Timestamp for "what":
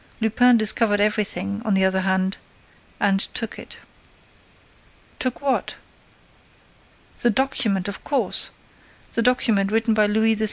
5.41-5.75